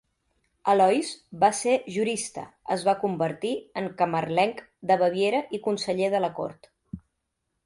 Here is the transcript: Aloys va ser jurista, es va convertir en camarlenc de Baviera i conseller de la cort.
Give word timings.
Aloys 0.71 1.09
va 1.43 1.49
ser 1.57 1.75
jurista, 1.97 2.45
es 2.77 2.85
va 2.89 2.95
convertir 3.03 3.53
en 3.83 3.91
camarlenc 4.03 4.65
de 4.93 4.99
Baviera 5.03 5.43
i 5.59 5.65
conseller 5.69 6.11
de 6.17 6.23
la 6.27 6.33
cort. 6.41 6.73